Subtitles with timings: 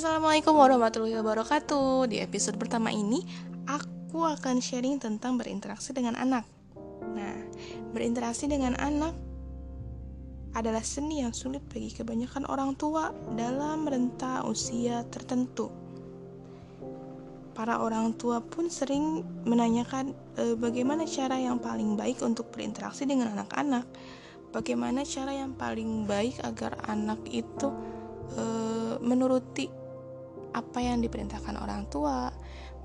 [0.00, 2.08] Assalamualaikum warahmatullahi wabarakatuh.
[2.08, 3.20] Di episode pertama ini,
[3.68, 6.48] aku akan sharing tentang berinteraksi dengan anak.
[7.04, 7.36] Nah,
[7.92, 9.12] berinteraksi dengan anak
[10.56, 15.68] adalah seni yang sulit bagi kebanyakan orang tua dalam rentang usia tertentu.
[17.52, 23.36] Para orang tua pun sering menanyakan e, bagaimana cara yang paling baik untuk berinteraksi dengan
[23.36, 23.84] anak-anak.
[24.48, 27.68] Bagaimana cara yang paling baik agar anak itu
[28.32, 28.44] e,
[29.04, 29.79] menuruti
[30.50, 32.30] apa yang diperintahkan orang tua,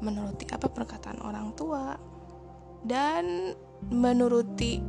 [0.04, 1.98] menuruti apa perkataan orang tua,
[2.86, 3.56] dan
[3.90, 4.82] menuruti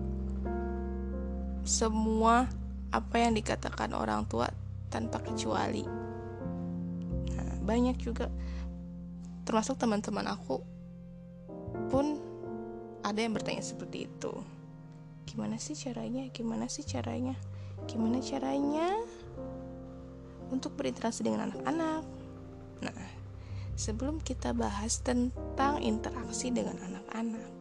[1.67, 2.47] semua
[2.95, 4.47] apa yang dikatakan orang tua
[4.89, 5.83] tanpa kecuali.
[7.35, 8.31] Nah, banyak juga
[9.43, 10.63] termasuk teman-teman aku
[11.91, 12.19] pun
[13.03, 14.33] ada yang bertanya seperti itu.
[15.27, 16.27] Gimana sih caranya?
[16.31, 17.35] Gimana sih caranya?
[17.87, 18.95] Gimana caranya
[20.51, 22.16] untuk berinteraksi dengan anak-anak?
[22.85, 23.09] Nah,
[23.79, 27.57] sebelum kita bahas tentang interaksi dengan anak-anak,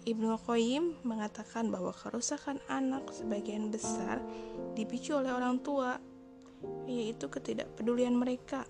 [0.00, 4.16] Ibnu Qayyim mengatakan bahwa kerusakan anak sebagian besar
[4.72, 6.00] dipicu oleh orang tua,
[6.88, 8.64] yaitu ketidakpedulian mereka.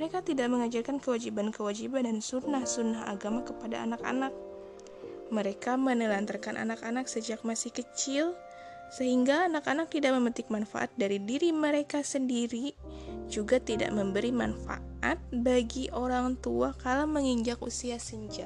[0.00, 4.32] Mereka tidak mengajarkan kewajiban-kewajiban dan sunnah-sunnah agama kepada anak-anak.
[5.28, 8.32] Mereka menelantarkan anak-anak sejak masih kecil,
[8.92, 12.76] sehingga anak-anak tidak memetik manfaat dari diri mereka sendiri
[13.32, 18.44] juga tidak memberi manfaat bagi orang tua kala menginjak usia senja.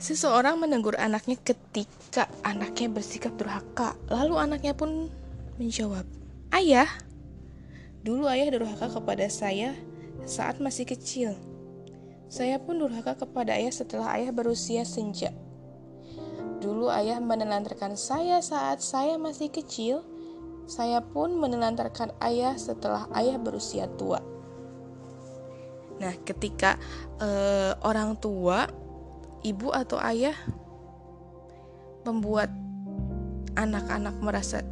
[0.00, 5.12] Seseorang menegur anaknya ketika anaknya bersikap durhaka, lalu anaknya pun
[5.60, 6.06] menjawab,
[6.54, 6.88] "Ayah,
[8.00, 9.76] dulu ayah durhaka kepada saya
[10.24, 11.36] saat masih kecil.
[12.30, 15.34] Saya pun durhaka kepada ayah setelah ayah berusia senja.
[16.58, 20.02] Dulu ayah menelantarkan saya saat saya masih kecil,
[20.66, 24.18] saya pun menelantarkan ayah setelah ayah berusia tua.
[25.98, 26.78] Nah, ketika
[27.22, 28.66] uh, orang tua,
[29.46, 30.34] ibu atau ayah
[32.06, 32.50] membuat
[33.58, 34.62] anak-anak merasa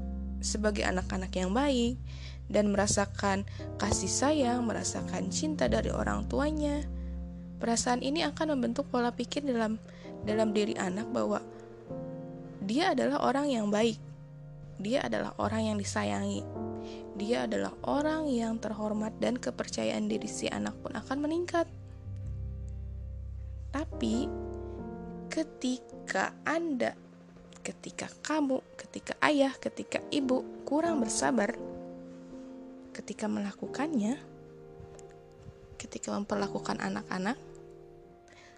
[0.42, 1.98] sebagai anak-anak yang baik
[2.46, 3.42] dan merasakan
[3.78, 6.86] kasih sayang, merasakan cinta dari orang tuanya.
[7.56, 9.80] Perasaan ini akan membentuk pola pikir dalam
[10.22, 11.42] dalam diri anak bahwa
[12.66, 13.96] dia adalah orang yang baik
[14.76, 16.44] dia adalah orang yang disayangi.
[17.16, 21.64] Dia adalah orang yang terhormat dan kepercayaan diri si anak pun akan meningkat.
[23.72, 24.28] Tapi
[25.32, 26.92] ketika Anda,
[27.64, 31.56] ketika kamu, ketika ayah, ketika ibu kurang bersabar
[32.96, 34.16] ketika melakukannya,
[35.76, 37.36] ketika memperlakukan anak-anak,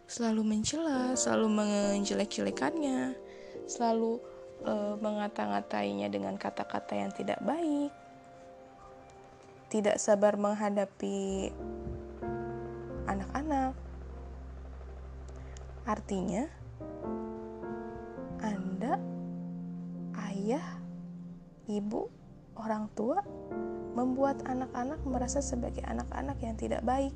[0.06, 3.18] selalu mencela, selalu menjelek-jelekannya,
[3.68, 4.18] selalu
[4.64, 7.92] e, mengata-ngatainya dengan kata-kata yang tidak baik,
[9.68, 11.52] tidak sabar menghadapi
[13.04, 13.76] anak-anak.
[15.88, 16.44] Artinya,
[18.40, 19.00] Anda,
[20.32, 20.80] ayah,
[21.68, 22.08] ibu,
[22.56, 23.24] orang tua
[23.96, 27.12] membuat anak-anak merasa sebagai anak-anak yang tidak baik,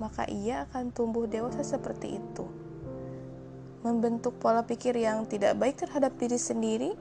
[0.00, 2.69] maka ia akan tumbuh dewasa seperti itu
[3.80, 6.92] membentuk pola pikir yang tidak baik terhadap diri sendiri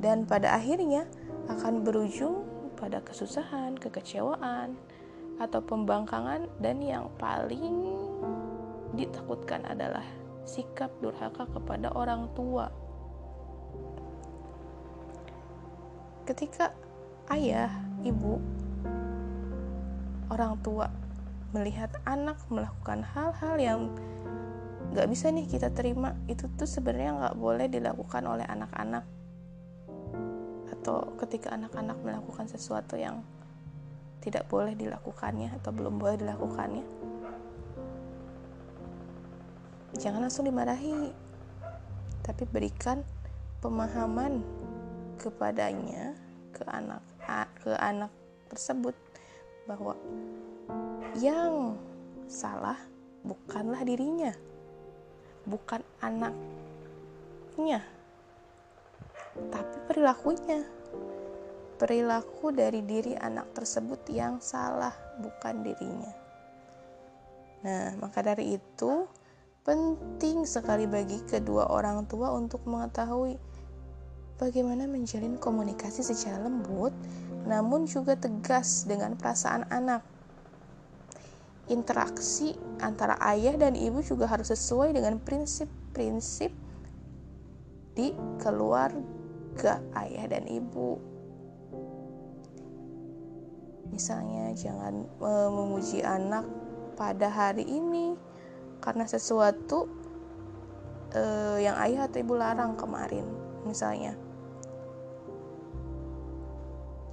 [0.00, 1.04] dan pada akhirnya
[1.52, 2.44] akan berujung
[2.80, 4.76] pada kesusahan, kekecewaan,
[5.38, 7.98] atau pembangkangan dan yang paling
[8.94, 10.04] ditakutkan adalah
[10.46, 12.70] sikap durhaka kepada orang tua.
[16.24, 16.72] Ketika
[17.32, 17.68] ayah,
[18.00, 18.40] ibu,
[20.32, 20.88] orang tua
[21.52, 23.80] melihat anak melakukan hal-hal yang
[24.94, 26.14] nggak bisa nih kita terima.
[26.30, 29.04] Itu tuh sebenarnya nggak boleh dilakukan oleh anak-anak.
[30.70, 33.20] Atau ketika anak-anak melakukan sesuatu yang
[34.22, 36.84] tidak boleh dilakukannya atau belum boleh dilakukannya
[39.98, 41.12] jangan langsung dimarahi.
[42.24, 43.04] Tapi berikan
[43.60, 44.40] pemahaman
[45.20, 46.16] kepadanya
[46.56, 47.02] ke anak
[47.60, 48.12] ke anak
[48.48, 48.96] tersebut
[49.68, 49.96] bahwa
[51.20, 51.76] yang
[52.28, 52.76] salah
[53.24, 54.32] bukanlah dirinya
[55.44, 57.80] bukan anaknya,
[59.52, 60.64] tapi perilakunya.
[61.74, 66.14] Perilaku dari diri anak tersebut yang salah, bukan dirinya.
[67.66, 69.10] Nah, maka dari itu
[69.66, 73.34] penting sekali bagi kedua orang tua untuk mengetahui
[74.38, 76.94] bagaimana menjalin komunikasi secara lembut,
[77.48, 80.13] namun juga tegas dengan perasaan anak
[81.72, 82.52] interaksi
[82.82, 86.52] antara ayah dan ibu juga harus sesuai dengan prinsip-prinsip
[87.94, 88.10] di
[88.42, 91.14] keluarga ayah dan ibu.
[93.94, 96.42] misalnya jangan e, memuji anak
[96.98, 98.18] pada hari ini
[98.82, 99.86] karena sesuatu
[101.14, 101.22] e,
[101.62, 103.22] yang ayah atau ibu larang kemarin
[103.62, 104.18] misalnya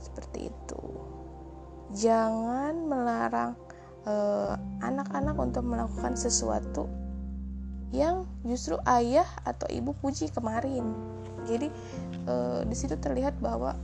[0.01, 0.83] seperti itu
[1.93, 3.70] jangan melarang eh,
[4.81, 6.89] anak-anak uh, untuk melakukan sesuatu
[7.91, 10.95] yang justru ayah atau ibu puji kemarin.
[11.45, 11.67] Jadi
[12.25, 13.75] uh, di situ terlihat bahwa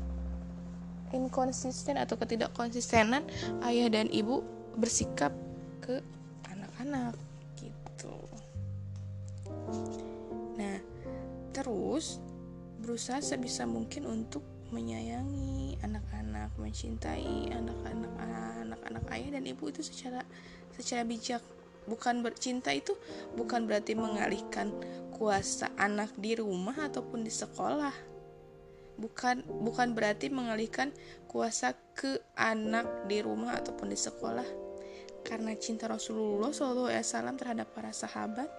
[1.11, 3.23] inkonsisten atau ketidakkonsistenan
[3.67, 4.43] ayah dan ibu
[4.79, 5.31] bersikap
[5.83, 5.99] ke
[6.51, 7.15] anak-anak
[7.59, 8.15] gitu.
[10.55, 10.77] Nah,
[11.51, 12.23] terus
[12.79, 18.13] berusaha sebisa mungkin untuk menyayangi anak-anak, mencintai anak-anak
[18.67, 20.23] anak-anak ayah dan ibu itu secara
[20.75, 21.43] secara bijak.
[21.87, 22.91] Bukan bercinta itu
[23.39, 24.75] bukan berarti mengalihkan
[25.15, 27.95] kuasa anak di rumah ataupun di sekolah.
[28.99, 30.91] Bukan bukan berarti mengalihkan
[31.31, 34.45] kuasa ke anak di rumah ataupun di sekolah.
[35.23, 36.91] Karena cinta Rasulullah SAW
[37.39, 38.51] terhadap para sahabat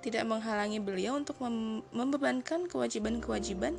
[0.00, 1.36] tidak menghalangi beliau untuk
[1.92, 3.76] membebankan kewajiban-kewajiban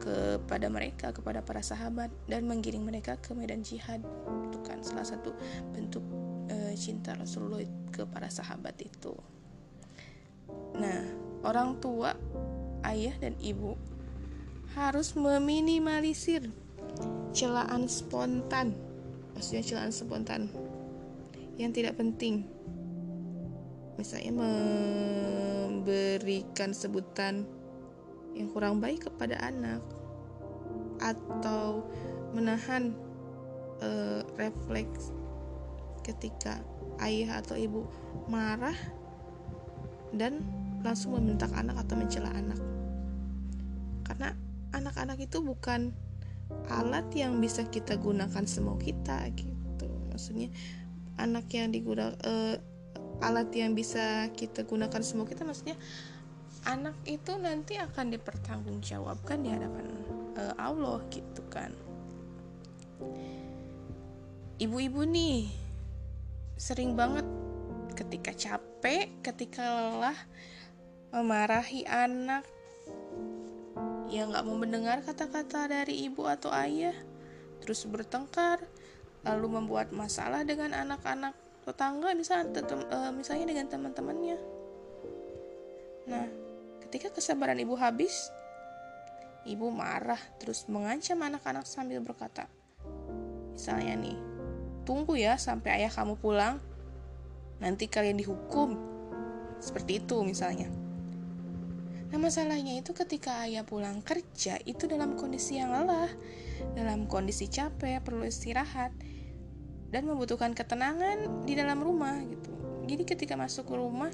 [0.00, 4.00] kepada mereka kepada para sahabat dan menggiring mereka ke medan jihad.
[4.48, 5.36] Itu kan salah satu
[5.76, 6.02] bentuk
[6.48, 7.60] e, cinta Rasulullah
[7.92, 9.12] ke para sahabat itu.
[10.80, 11.04] Nah
[11.44, 12.16] orang tua
[12.88, 13.76] ayah dan ibu
[14.72, 16.48] harus meminimalisir
[17.36, 18.72] celaan spontan.
[19.36, 20.48] Maksudnya celaan spontan
[21.60, 22.48] yang tidak penting.
[24.00, 24.32] Misalnya
[25.76, 27.44] memberikan sebutan
[28.40, 29.84] yang kurang baik kepada anak
[31.00, 31.84] atau
[32.32, 32.96] menahan
[33.84, 35.12] uh, refleks
[36.00, 36.64] ketika
[37.04, 37.84] ayah atau ibu
[38.26, 38.76] marah
[40.16, 40.40] dan
[40.80, 42.60] langsung membentak anak atau mencela anak.
[44.08, 44.32] Karena
[44.72, 45.92] anak-anak itu bukan
[46.72, 49.86] alat yang bisa kita gunakan semau kita gitu.
[50.10, 50.48] Maksudnya
[51.20, 52.56] anak yang digunakan uh,
[53.20, 55.76] alat yang bisa kita gunakan semua kita maksudnya
[56.68, 59.86] anak itu nanti akan dipertanggungjawabkan di hadapan
[60.36, 61.72] uh, Allah gitu kan.
[64.60, 65.48] Ibu-ibu nih
[66.60, 67.24] sering banget
[67.96, 70.18] ketika capek ketika lelah
[71.16, 72.44] memarahi anak.
[74.10, 76.96] Yang nggak mau mendengar kata-kata dari ibu atau ayah.
[77.62, 78.60] Terus bertengkar
[79.22, 84.38] lalu membuat masalah dengan anak-anak tetangga misalnya, uh, misalnya dengan teman-temannya.
[86.10, 86.39] Nah
[86.90, 88.34] Ketika kesabaran ibu habis,
[89.46, 92.50] ibu marah terus mengancam anak-anak sambil berkata,
[93.54, 94.18] misalnya nih,
[94.82, 96.58] tunggu ya sampai ayah kamu pulang,
[97.62, 98.74] nanti kalian dihukum.
[99.62, 100.66] Seperti itu misalnya.
[102.10, 106.10] Nah masalahnya itu ketika ayah pulang kerja itu dalam kondisi yang lelah,
[106.74, 108.90] dalam kondisi capek, perlu istirahat,
[109.94, 112.50] dan membutuhkan ketenangan di dalam rumah gitu.
[112.90, 114.10] Jadi ketika masuk ke rumah,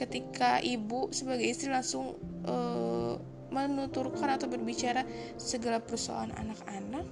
[0.00, 2.16] ketika ibu sebagai istri langsung
[2.48, 3.20] uh,
[3.52, 5.04] menuturkan atau berbicara
[5.36, 7.04] segala persoalan anak-anak.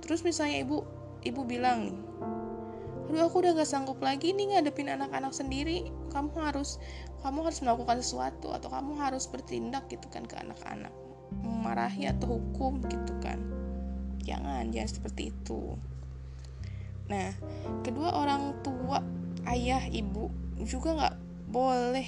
[0.00, 0.86] Terus misalnya ibu
[1.26, 1.98] ibu bilang nih
[3.06, 5.92] aduh aku udah gak sanggup lagi nih ngadepin anak-anak sendiri.
[6.10, 6.82] Kamu harus
[7.22, 10.90] kamu harus melakukan sesuatu atau kamu harus bertindak gitu kan ke anak-anak.
[11.42, 13.38] Memarahi atau hukum gitu kan.
[14.26, 15.78] Jangan jangan seperti itu.
[17.06, 17.30] Nah
[17.86, 18.98] kedua orang tua
[19.46, 20.30] ayah ibu
[20.66, 21.15] juga nggak
[21.56, 22.04] boleh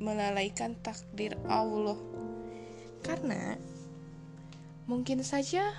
[0.00, 2.00] melalaikan takdir Allah.
[3.04, 3.60] Karena
[4.88, 5.76] mungkin saja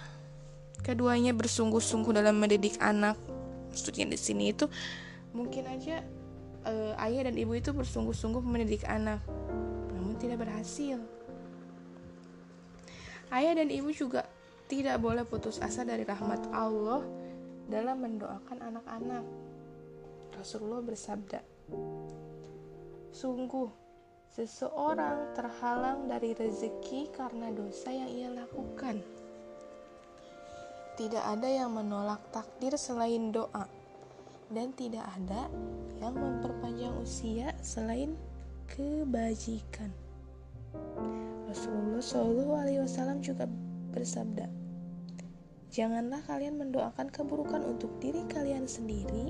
[0.86, 3.18] keduanya bersungguh-sungguh dalam mendidik anak
[3.74, 4.70] maksudnya di sini itu
[5.34, 6.06] mungkin aja
[6.64, 9.26] uh, ayah dan ibu itu bersungguh-sungguh mendidik anak
[9.98, 11.02] namun tidak berhasil.
[13.34, 14.30] Ayah dan ibu juga
[14.70, 17.02] tidak boleh putus asa dari rahmat Allah
[17.66, 19.26] dalam mendoakan anak-anak.
[20.38, 21.42] Rasulullah bersabda
[23.10, 23.70] Sungguh,
[24.30, 29.02] seseorang terhalang dari rezeki karena dosa yang ia lakukan.
[30.94, 33.66] Tidak ada yang menolak takdir selain doa,
[34.54, 35.50] dan tidak ada
[36.04, 38.14] yang memperpanjang usia selain
[38.70, 39.90] kebajikan.
[41.50, 43.50] Rasulullah Shallallahu Alaihi Wasallam juga
[43.90, 44.46] bersabda,
[45.70, 49.30] Janganlah kalian mendoakan keburukan untuk diri kalian sendiri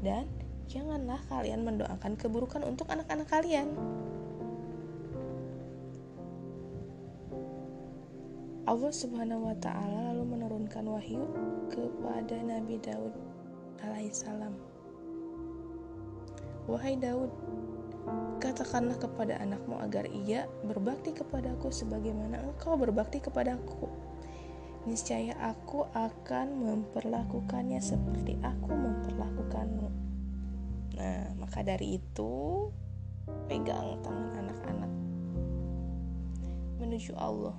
[0.00, 0.24] dan
[0.66, 3.70] janganlah kalian mendoakan keburukan untuk anak-anak kalian.
[8.66, 11.22] Allah Subhanahu wa taala lalu menurunkan wahyu
[11.70, 13.14] kepada Nabi Daud
[13.78, 14.58] alaihissalam.
[16.66, 17.30] Wahai Daud,
[18.42, 23.86] katakanlah kepada anakmu agar ia berbakti kepadaku sebagaimana engkau berbakti kepadaku.
[24.86, 30.05] niscaya aku akan memperlakukannya seperti aku memperlakukanmu.
[30.96, 32.32] Nah, maka dari itu,
[33.46, 34.92] pegang tangan anak-anak
[36.80, 37.56] menuju Allah.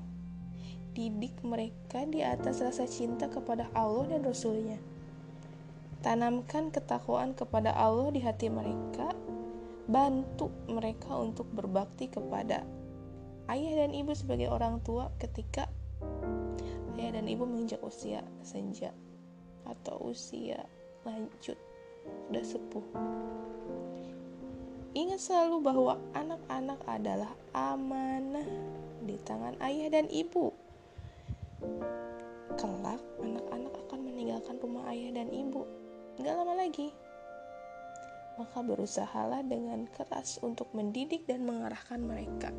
[0.97, 4.81] Didik mereka di atas rasa cinta kepada Allah dan Rasulnya.
[6.01, 9.13] Tanamkan ketakwaan kepada Allah di hati mereka.
[9.87, 12.65] Bantu mereka untuk berbakti kepada
[13.47, 15.71] ayah dan ibu sebagai orang tua ketika
[16.99, 18.91] ayah dan ibu menginjak usia senja
[19.63, 20.67] atau usia
[21.07, 21.55] lanjut
[22.27, 22.85] sudah sepuh.
[24.97, 28.47] Ingat selalu bahwa anak-anak adalah amanah
[29.05, 30.49] di tangan ayah dan ibu.
[32.57, 35.63] Kelak anak-anak akan meninggalkan rumah ayah dan ibu.
[36.17, 36.89] Gak lama lagi.
[38.41, 42.49] Maka berusahalah dengan keras untuk mendidik dan mengarahkan mereka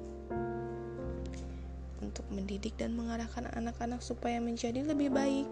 [1.99, 5.47] untuk mendidik dan mengarahkan anak-anak supaya menjadi lebih baik.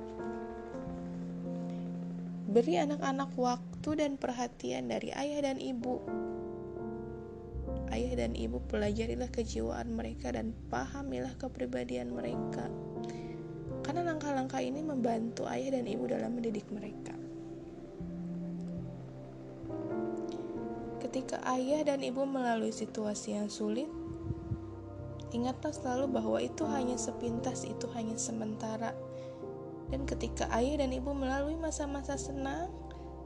[2.57, 6.01] Beri anak-anak waktu dan perhatian dari ayah dan ibu.
[7.93, 12.73] Ayah dan ibu pelajarilah kejiwaan mereka dan pahamilah kepribadian mereka.
[13.85, 17.13] Karena langkah-langkah ini membantu ayah dan ibu dalam mendidik mereka.
[21.05, 23.93] Ketika ayah dan ibu melalui situasi yang sulit,
[25.37, 28.97] Ingatlah selalu bahwa itu hanya sepintas, itu hanya sementara.
[29.87, 32.71] Dan ketika ayah dan ibu melalui masa-masa senang,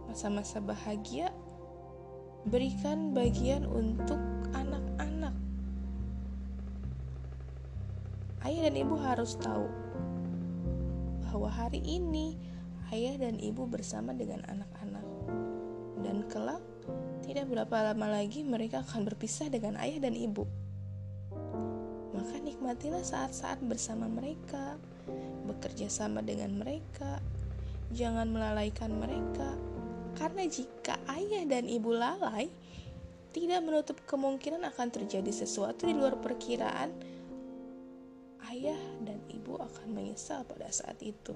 [0.05, 1.33] masa-masa bahagia,
[2.45, 4.21] berikan bagian untuk
[4.53, 5.33] anak-anak.
[8.45, 9.69] Ayah dan ibu harus tahu
[11.25, 12.37] bahwa hari ini
[12.93, 15.07] ayah dan ibu bersama dengan anak-anak.
[16.01, 16.65] Dan kelak,
[17.25, 20.49] tidak berapa lama lagi mereka akan berpisah dengan ayah dan ibu
[22.21, 24.77] maka nikmatilah saat-saat bersama mereka,
[25.47, 27.21] bekerja sama dengan mereka,
[27.91, 29.57] jangan melalaikan mereka,
[30.19, 32.51] karena jika ayah dan ibu lalai,
[33.31, 36.91] tidak menutup kemungkinan akan terjadi sesuatu di luar perkiraan.
[38.51, 41.35] Ayah dan ibu akan menyesal pada saat itu.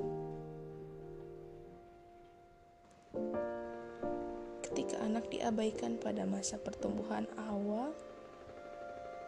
[4.66, 7.94] Ketika anak diabaikan pada masa pertumbuhan awal,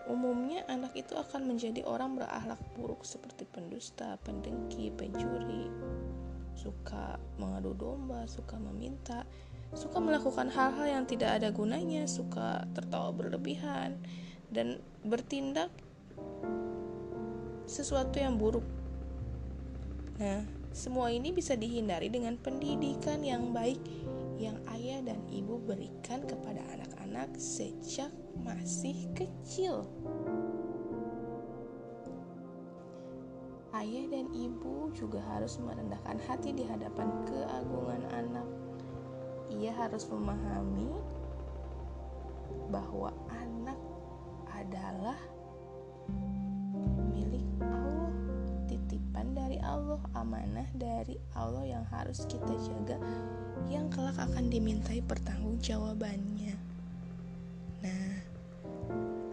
[0.06, 5.66] Umumnya anak itu akan menjadi orang berakhlak buruk seperti pendusta, pendengki, pencuri,
[6.54, 9.26] suka mengadu domba, suka meminta,
[9.74, 13.98] suka melakukan hal-hal yang tidak ada gunanya, suka tertawa berlebihan
[14.54, 15.74] dan bertindak
[17.66, 18.64] sesuatu yang buruk.
[20.22, 23.80] Nah, semua ini bisa dihindari dengan pendidikan yang baik
[24.36, 24.75] yang ayah
[25.06, 28.10] dan ibu berikan kepada anak-anak sejak
[28.42, 29.86] masih kecil.
[33.70, 38.48] Ayah dan ibu juga harus merendahkan hati di hadapan keagungan anak.
[39.52, 40.90] Ia harus memahami
[42.72, 43.78] bahwa anak
[44.50, 45.14] adalah
[50.14, 52.96] amanah dari Allah yang harus kita jaga,
[53.68, 56.54] yang kelak akan dimintai pertanggungjawabannya.
[57.84, 58.12] Nah,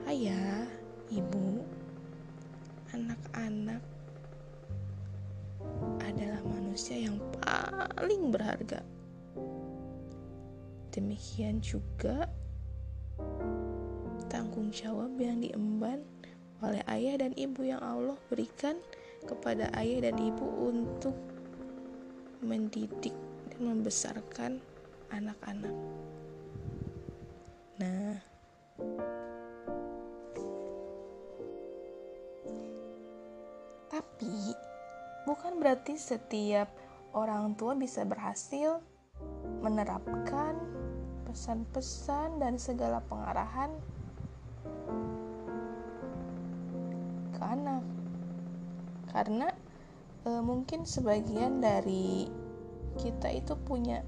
[0.10, 0.67] ayah,
[1.10, 1.63] ibu,
[2.93, 3.82] anak-anak
[6.03, 8.82] adalah manusia yang paling berharga.
[10.93, 12.29] Demikian juga
[14.29, 16.05] tanggung jawab yang diemban
[16.63, 18.79] oleh ayah dan ibu yang Allah berikan
[19.25, 21.15] kepada ayah dan ibu untuk
[22.44, 23.15] mendidik
[23.51, 24.60] dan membesarkan
[25.12, 25.75] anak-anak.
[27.80, 28.20] Nah,
[34.24, 34.56] Tapi
[35.30, 36.72] bukan berarti setiap
[37.13, 38.82] orang tua bisa berhasil
[39.62, 40.58] menerapkan
[41.30, 43.70] pesan-pesan dan segala pengarahan
[47.38, 47.93] ke anak.
[49.13, 49.53] Karena
[50.25, 52.27] e, mungkin sebagian dari
[52.98, 54.01] kita itu punya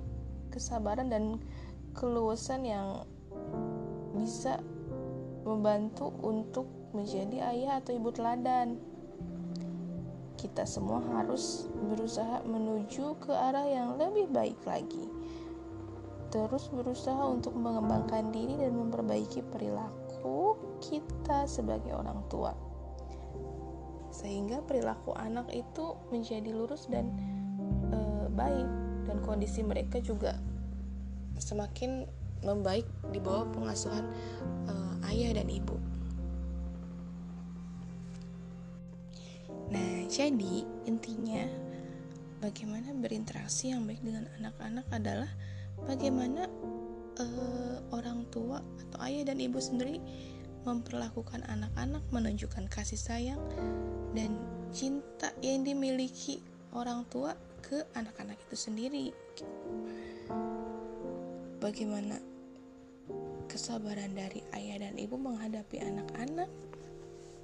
[0.49, 1.37] kesabaran dan
[1.93, 3.05] keluasan yang
[4.17, 4.59] bisa
[5.45, 8.81] membantu untuk menjadi ayah atau ibu teladan
[10.45, 15.09] kita semua harus berusaha menuju ke arah yang lebih baik lagi.
[16.29, 22.53] Terus berusaha untuk mengembangkan diri dan memperbaiki perilaku kita sebagai orang tua.
[24.15, 27.11] Sehingga perilaku anak itu menjadi lurus dan
[27.91, 27.99] e,
[28.31, 28.69] baik
[29.11, 30.39] dan kondisi mereka juga
[31.35, 32.07] semakin
[32.47, 34.07] membaik di bawah pengasuhan
[34.71, 34.73] e,
[35.11, 35.75] ayah dan ibu.
[39.75, 41.43] Nah, jadi intinya
[42.39, 45.31] bagaimana berinteraksi yang baik dengan anak-anak adalah
[45.83, 46.47] bagaimana
[47.19, 49.99] uh, orang tua atau ayah dan ibu sendiri
[50.65, 53.41] memperlakukan anak-anak, menunjukkan kasih sayang
[54.17, 54.35] dan
[54.73, 56.41] cinta yang dimiliki
[56.73, 59.05] orang tua ke anak-anak itu sendiri.
[61.61, 62.19] Bagaimana
[63.45, 66.49] kesabaran dari ayah dan ibu menghadapi anak-anak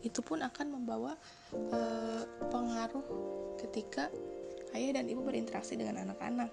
[0.02, 1.14] itu pun akan membawa
[1.54, 3.06] uh, pengaruh
[3.62, 4.10] ketika
[4.74, 6.50] ayah dan ibu berinteraksi dengan anak-anak.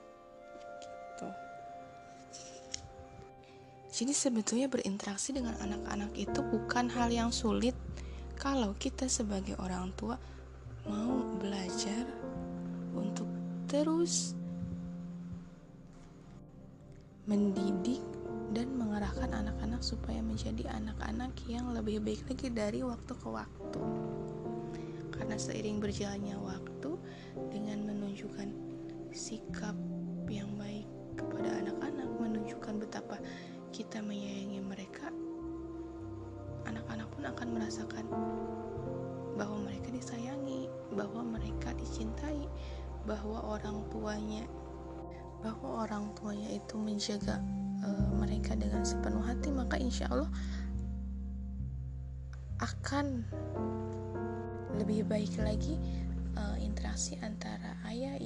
[3.99, 7.75] Jadi sebetulnya berinteraksi dengan anak-anak itu bukan hal yang sulit
[8.39, 10.15] kalau kita sebagai orang tua
[10.87, 12.07] mau belajar
[12.95, 13.27] untuk
[13.67, 14.39] terus
[17.27, 17.99] mendidik
[18.55, 23.83] dan mengerahkan anak-anak supaya menjadi anak-anak yang lebih baik lagi dari waktu ke waktu.
[25.11, 26.95] Karena seiring berjalannya waktu
[27.51, 28.47] dengan menunjukkan
[29.11, 29.75] sikap
[33.79, 35.07] kita menyayangi mereka,
[36.67, 38.07] anak-anak pun akan merasakan
[39.39, 40.67] bahwa mereka disayangi,
[40.99, 42.43] bahwa mereka dicintai,
[43.07, 44.43] bahwa orang tuanya
[45.39, 47.39] bahwa orang tuanya itu menjaga
[47.87, 50.27] uh, mereka dengan sepenuh hati, maka insya Allah
[52.59, 53.23] akan
[54.75, 55.79] lebih baik lagi
[56.35, 58.19] uh, interaksi antara ayah,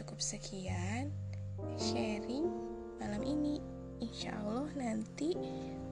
[0.00, 1.12] cukup sekian
[1.76, 2.48] sharing
[2.96, 3.60] malam ini.
[4.00, 5.36] Insya Allah nanti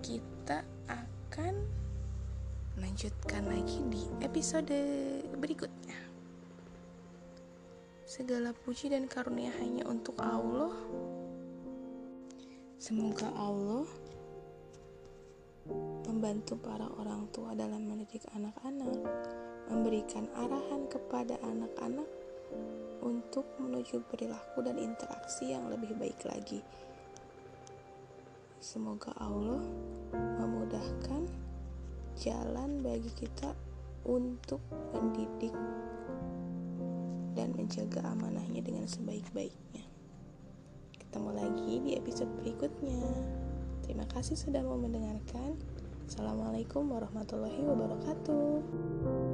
[0.00, 1.54] kita akan
[2.80, 4.80] lanjutkan lagi di episode
[5.36, 6.00] berikutnya.
[8.08, 10.72] Segala puji dan karunia hanya untuk Allah.
[12.80, 13.84] Semoga Allah
[16.08, 19.04] membantu para orang tua dalam mendidik anak-anak
[19.68, 22.08] memberikan arahan kepada anak-anak
[23.02, 26.60] untuk menuju perilaku dan interaksi yang lebih baik lagi.
[28.58, 29.62] Semoga Allah
[30.12, 31.30] memudahkan
[32.18, 33.54] jalan bagi kita
[34.02, 34.58] untuk
[34.90, 35.54] mendidik
[37.38, 39.86] dan menjaga amanahnya dengan sebaik-baiknya.
[40.98, 42.98] Ketemu lagi di episode berikutnya.
[43.86, 45.54] Terima kasih sudah mau mendengarkan.
[46.10, 49.27] Assalamualaikum warahmatullahi wabarakatuh.